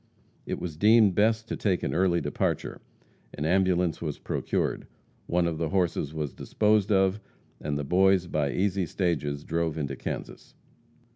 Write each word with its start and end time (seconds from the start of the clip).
It 0.47 0.57
was 0.59 0.77
deemed 0.77 1.13
best 1.13 1.47
to 1.47 1.55
take 1.55 1.83
an 1.83 1.93
early 1.93 2.21
departure. 2.21 2.81
An 3.35 3.45
ambulance 3.45 4.01
was 4.01 4.17
procured. 4.17 4.87
One 5.27 5.45
of 5.45 5.59
the 5.59 5.69
horses 5.69 6.11
was 6.11 6.33
disposed 6.33 6.91
of, 6.91 7.19
and 7.59 7.77
the 7.77 7.83
boys 7.83 8.25
by 8.25 8.51
easy 8.51 8.87
stages 8.87 9.43
drove 9.43 9.77
into 9.77 9.95
Kansas. 9.95 10.55